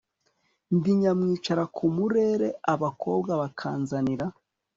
[0.75, 4.25] ndi nyamwicara ku murere abakobwa bakanzanira